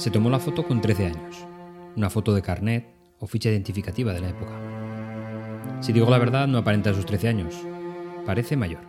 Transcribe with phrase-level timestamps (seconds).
[0.00, 1.46] Se tomó la foto con 13 años,
[1.94, 2.86] una foto de carnet
[3.18, 5.82] o ficha identificativa de la época.
[5.82, 7.54] Si digo la verdad, no aparenta sus 13 años,
[8.24, 8.80] parece mayor.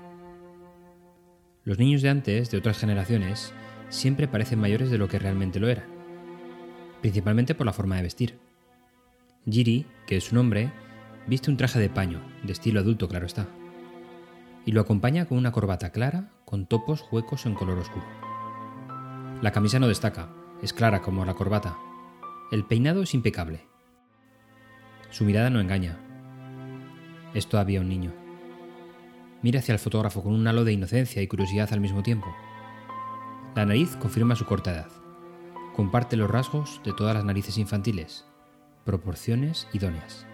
[1.65, 3.51] Los niños de antes, de otras generaciones,
[3.89, 5.83] siempre parecen mayores de lo que realmente lo eran,
[7.01, 8.39] principalmente por la forma de vestir.
[9.45, 10.71] Giri, que es su nombre,
[11.27, 13.47] viste un traje de paño, de estilo adulto, claro está,
[14.65, 18.05] y lo acompaña con una corbata clara con topos huecos en color oscuro.
[19.41, 20.29] La camisa no destaca,
[20.61, 21.77] es clara como la corbata.
[22.51, 23.65] El peinado es impecable.
[25.09, 25.97] Su mirada no engaña.
[27.33, 28.13] Es todavía un niño.
[29.41, 32.27] Mira hacia el fotógrafo con un halo de inocencia y curiosidad al mismo tiempo.
[33.55, 34.91] La nariz confirma su corta edad.
[35.75, 38.25] Comparte los rasgos de todas las narices infantiles,
[38.85, 40.27] proporciones idóneas.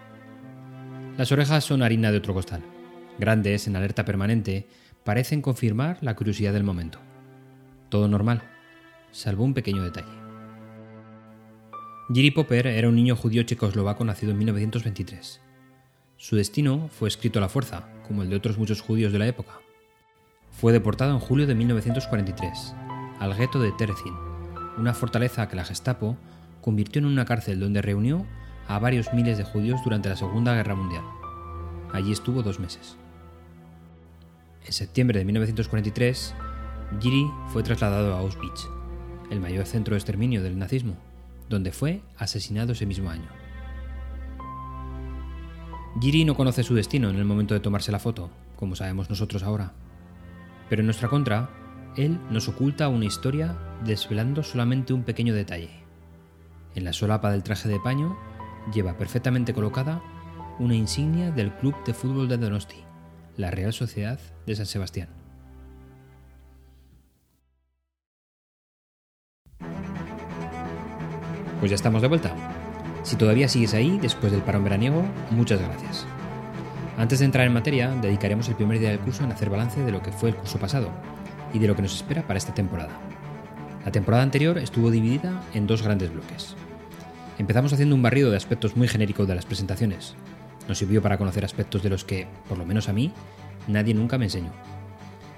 [1.16, 2.62] Las orejas son harina de otro costal.
[3.18, 4.68] Grandes, en alerta permanente,
[5.04, 7.00] parecen confirmar la curiosidad del momento.
[7.88, 8.42] Todo normal,
[9.10, 10.17] salvo un pequeño detalle.
[12.10, 15.42] Jiri Popper era un niño judío checoslovaco nacido en 1923.
[16.16, 19.26] Su destino fue escrito a la fuerza, como el de otros muchos judíos de la
[19.26, 19.60] época.
[20.50, 22.74] Fue deportado en julio de 1943,
[23.20, 24.14] al gueto de Terezin,
[24.78, 26.16] una fortaleza que la Gestapo
[26.62, 28.24] convirtió en una cárcel donde reunió
[28.68, 31.04] a varios miles de judíos durante la Segunda Guerra Mundial.
[31.92, 32.96] Allí estuvo dos meses.
[34.64, 36.34] En septiembre de 1943,
[37.00, 38.66] Giri fue trasladado a Auschwitz,
[39.30, 40.96] el mayor centro de exterminio del nazismo,
[41.48, 43.28] donde fue asesinado ese mismo año.
[46.00, 49.42] Giri no conoce su destino en el momento de tomarse la foto, como sabemos nosotros
[49.42, 49.72] ahora.
[50.68, 51.50] Pero en nuestra contra,
[51.96, 55.70] él nos oculta una historia desvelando solamente un pequeño detalle.
[56.74, 58.16] En la solapa del traje de paño
[58.72, 60.02] lleva perfectamente colocada
[60.58, 62.84] una insignia del Club de Fútbol de Donosti,
[63.36, 65.17] la Real Sociedad de San Sebastián.
[71.60, 72.34] Pues ya estamos de vuelta.
[73.02, 76.06] Si todavía sigues ahí después del parón veraniego, muchas gracias.
[76.96, 79.92] Antes de entrar en materia, dedicaremos el primer día del curso en hacer balance de
[79.92, 80.90] lo que fue el curso pasado
[81.52, 82.98] y de lo que nos espera para esta temporada.
[83.84, 86.54] La temporada anterior estuvo dividida en dos grandes bloques.
[87.38, 90.14] Empezamos haciendo un barrido de aspectos muy genéricos de las presentaciones.
[90.68, 93.12] Nos sirvió para conocer aspectos de los que, por lo menos a mí,
[93.68, 94.50] nadie nunca me enseñó.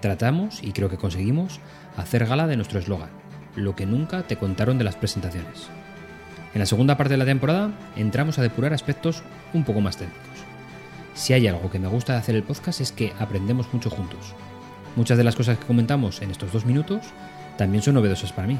[0.00, 1.60] Tratamos, y creo que conseguimos,
[1.96, 3.10] hacer gala de nuestro eslogan,
[3.54, 5.68] lo que nunca te contaron de las presentaciones.
[6.52, 9.22] En la segunda parte de la temporada entramos a depurar aspectos
[9.54, 10.24] un poco más técnicos.
[11.14, 14.34] Si hay algo que me gusta de hacer el podcast es que aprendemos mucho juntos.
[14.96, 17.06] Muchas de las cosas que comentamos en estos dos minutos
[17.56, 18.58] también son novedosas para mí.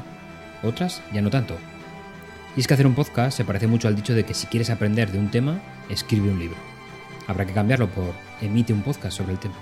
[0.63, 1.57] Otras ya no tanto.
[2.55, 4.69] Y es que hacer un podcast se parece mucho al dicho de que si quieres
[4.69, 5.59] aprender de un tema,
[5.89, 6.57] escribe un libro.
[7.27, 9.55] Habrá que cambiarlo por emite un podcast sobre el tema.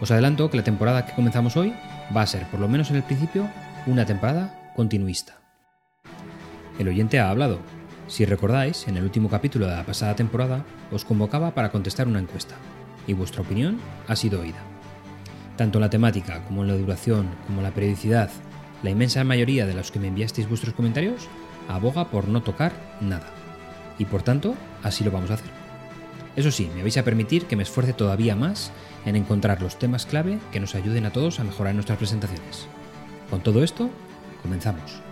[0.00, 1.74] Os adelanto que la temporada que comenzamos hoy
[2.14, 3.48] va a ser, por lo menos en el principio,
[3.86, 5.40] una temporada continuista.
[6.80, 7.58] El oyente ha hablado.
[8.08, 12.20] Si recordáis, en el último capítulo de la pasada temporada os convocaba para contestar una
[12.20, 12.54] encuesta,
[13.06, 14.56] y vuestra opinión ha sido oída.
[15.58, 18.30] Tanto en la temática como en la duración, como en la periodicidad,
[18.82, 21.28] la inmensa mayoría de los que me enviasteis vuestros comentarios
[21.68, 23.26] aboga por no tocar nada.
[23.98, 25.50] Y por tanto, así lo vamos a hacer.
[26.34, 28.72] Eso sí, me vais a permitir que me esfuerce todavía más
[29.04, 32.66] en encontrar los temas clave que nos ayuden a todos a mejorar nuestras presentaciones.
[33.28, 33.90] Con todo esto,
[34.40, 35.02] comenzamos.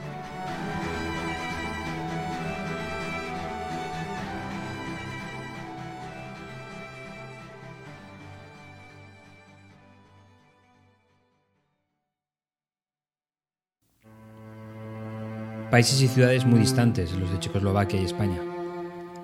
[15.70, 18.40] Países y ciudades muy distantes los de Checoslovaquia y España.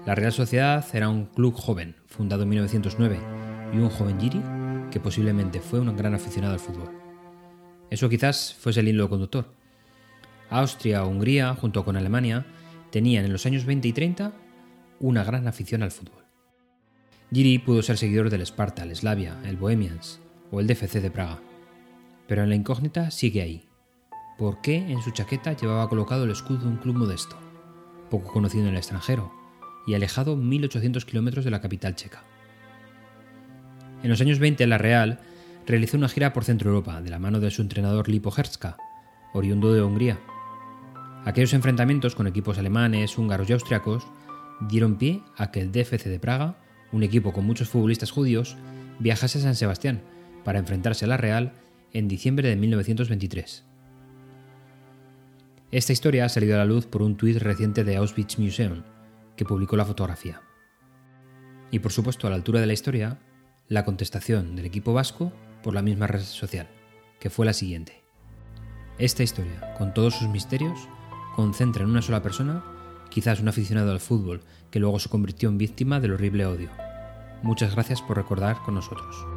[0.05, 3.19] La Real Sociedad era un club joven, fundado en 1909,
[3.73, 4.43] y un joven Giri
[4.91, 6.91] que posiblemente fue un gran aficionado al fútbol.
[7.89, 9.55] Eso quizás fuese el hilo conductor.
[10.51, 12.45] Austria o Hungría, junto con Alemania,
[12.91, 14.33] tenían en los años 20 y 30
[15.01, 16.25] una gran afición al fútbol.
[17.33, 21.41] Giri pudo ser seguidor del Sparta, el Slavia, el Bohemians o el DFC de Praga.
[22.29, 23.65] Pero en la incógnita sigue ahí,
[24.39, 27.37] por qué en su chaqueta llevaba colocado el escudo de un club modesto,
[28.11, 29.33] poco conocido en el extranjero
[29.87, 32.23] y alejado 1.800 kilómetros de la capital checa.
[34.03, 35.21] En los años 20 la Real
[35.67, 38.77] realizó una gira por Centro Europa de la mano de su entrenador Lipo Hertzka,
[39.33, 40.19] oriundo de Hungría.
[41.25, 44.07] Aquellos enfrentamientos con equipos alemanes, húngaros y austriacos
[44.61, 46.59] dieron pie a que el DFC de Praga,
[46.93, 48.57] un equipo con muchos futbolistas judíos,
[48.99, 50.03] viajase a San Sebastián
[50.45, 51.53] para enfrentarse a la Real
[51.93, 53.65] en diciembre de 1923.
[55.75, 58.85] Esta historia ha salido a la luz por un tuit reciente de Auschwitz Museum,
[59.37, 60.41] que publicó la fotografía.
[61.73, 63.19] Y por supuesto, a la altura de la historia,
[63.67, 65.33] la contestación del equipo vasco
[65.65, 66.69] por la misma red social,
[67.19, 68.05] que fue la siguiente.
[68.99, 70.79] Esta historia, con todos sus misterios,
[71.35, 72.63] concentra en una sola persona,
[73.11, 76.71] quizás un aficionado al fútbol que luego se convirtió en víctima del horrible odio.
[77.43, 79.34] Muchas gracias por recordar con nosotros.